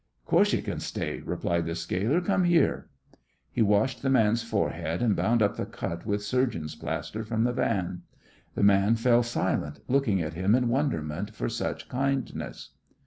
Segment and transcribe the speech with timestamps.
[0.25, 2.21] "Course you can stay," replied the scaler.
[2.21, 2.89] "Come here."
[3.51, 7.53] He washed the man's forehead, and bound up the cut with surgeon's plaster from the
[7.53, 8.01] van.
[8.55, 12.71] The man fell silent, looking at him in wonderment for such kindness.